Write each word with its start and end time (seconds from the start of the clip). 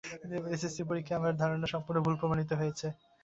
কিন্তু 0.11 0.35
এবার 0.35 0.51
এসএসসি 0.55 0.81
পরীক্ষায় 0.89 1.19
আমার 1.19 1.33
সে 1.33 1.39
ধারণা 1.41 1.67
সম্পূর্ণ 1.73 1.97
ভুল 2.01 2.15
প্রমাণিত 2.21 2.51
হয়েছে। 2.59 2.87